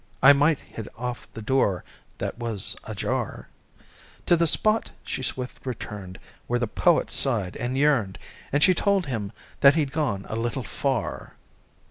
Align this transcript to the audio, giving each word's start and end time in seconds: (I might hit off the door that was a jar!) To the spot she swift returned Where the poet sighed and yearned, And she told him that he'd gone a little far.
(I 0.23 0.33
might 0.33 0.57
hit 0.57 0.87
off 0.97 1.31
the 1.33 1.43
door 1.43 1.83
that 2.17 2.39
was 2.39 2.75
a 2.85 2.95
jar!) 2.95 3.49
To 4.25 4.35
the 4.35 4.47
spot 4.47 4.89
she 5.03 5.21
swift 5.21 5.63
returned 5.63 6.17
Where 6.47 6.57
the 6.57 6.65
poet 6.65 7.11
sighed 7.11 7.55
and 7.57 7.77
yearned, 7.77 8.17
And 8.51 8.63
she 8.63 8.73
told 8.73 9.05
him 9.05 9.31
that 9.59 9.75
he'd 9.75 9.91
gone 9.91 10.25
a 10.27 10.35
little 10.35 10.63
far. 10.63 11.35